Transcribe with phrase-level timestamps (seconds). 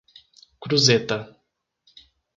[0.61, 1.17] Cruzeta